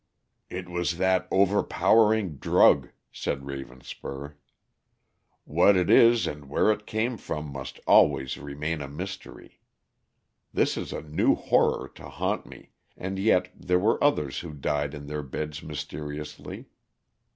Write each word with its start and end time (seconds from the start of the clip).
"It 0.49 0.67
was 0.67 0.97
that 0.97 1.27
overpowering 1.29 2.37
drug," 2.37 2.89
said 3.11 3.41
Ravenspur. 3.45 4.33
"What 5.43 5.75
it 5.77 5.91
is 5.91 6.25
and 6.25 6.49
where 6.49 6.71
it 6.71 6.87
came 6.87 7.17
from 7.17 7.45
must 7.45 7.79
always 7.85 8.35
remain 8.39 8.81
a 8.81 8.87
mystery. 8.87 9.59
This 10.51 10.75
is 10.75 10.91
a 10.91 11.03
new 11.03 11.35
horror 11.35 11.87
to 11.89 12.09
haunt 12.09 12.47
me 12.47 12.71
and 12.97 13.19
yet 13.19 13.51
there 13.55 13.77
were 13.77 14.03
others 14.03 14.39
who 14.39 14.53
died 14.55 14.95
in 14.95 15.05
their 15.05 15.21
beds 15.21 15.61
mysteriously. 15.61 16.65